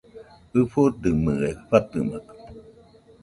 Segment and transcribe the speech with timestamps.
[0.59, 1.35] ɨfodɨmɨe
[1.69, 2.33] fatɨmakɨ